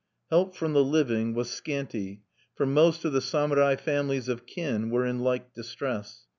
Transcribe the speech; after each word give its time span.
Help 0.31 0.55
from 0.55 0.73
the 0.73 0.83
living 0.83 1.35
was 1.35 1.51
scanty, 1.51 2.23
for 2.55 2.65
most 2.65 3.05
of 3.05 3.13
the 3.13 3.21
samurai 3.21 3.75
families 3.75 4.27
of 4.29 4.47
kin 4.47 4.89
were 4.89 5.05
in 5.05 5.19
like 5.19 5.53
distress. 5.53 6.23